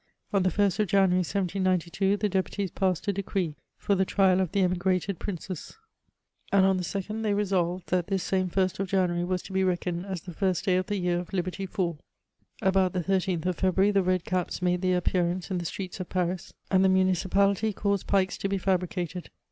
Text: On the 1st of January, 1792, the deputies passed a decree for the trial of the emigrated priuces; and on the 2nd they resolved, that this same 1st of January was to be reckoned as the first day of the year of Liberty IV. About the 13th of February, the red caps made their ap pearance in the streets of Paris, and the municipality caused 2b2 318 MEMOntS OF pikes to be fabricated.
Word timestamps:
On 0.33 0.41
the 0.41 0.49
1st 0.49 0.79
of 0.79 0.87
January, 0.87 1.19
1792, 1.19 2.17
the 2.17 2.27
deputies 2.27 2.71
passed 2.71 3.07
a 3.07 3.13
decree 3.13 3.53
for 3.77 3.93
the 3.93 4.03
trial 4.03 4.41
of 4.41 4.51
the 4.51 4.61
emigrated 4.61 5.19
priuces; 5.19 5.77
and 6.51 6.65
on 6.65 6.77
the 6.77 6.83
2nd 6.83 7.21
they 7.21 7.35
resolved, 7.35 7.89
that 7.89 8.07
this 8.07 8.23
same 8.23 8.49
1st 8.49 8.79
of 8.79 8.87
January 8.87 9.23
was 9.23 9.43
to 9.43 9.53
be 9.53 9.63
reckoned 9.63 10.07
as 10.07 10.21
the 10.21 10.33
first 10.33 10.65
day 10.65 10.75
of 10.77 10.87
the 10.87 10.97
year 10.97 11.19
of 11.19 11.33
Liberty 11.33 11.65
IV. 11.65 11.99
About 12.63 12.93
the 12.93 13.03
13th 13.03 13.45
of 13.45 13.57
February, 13.57 13.91
the 13.91 14.01
red 14.01 14.25
caps 14.25 14.59
made 14.59 14.81
their 14.81 14.97
ap 14.97 15.05
pearance 15.05 15.51
in 15.51 15.59
the 15.59 15.65
streets 15.65 15.99
of 15.99 16.09
Paris, 16.09 16.51
and 16.71 16.83
the 16.83 16.89
municipality 16.89 17.71
caused 17.71 18.07
2b2 18.07 18.07
318 18.07 18.07
MEMOntS 18.07 18.07
OF 18.07 18.07
pikes 18.07 18.37
to 18.39 18.49
be 18.49 18.57
fabricated. 18.57 19.29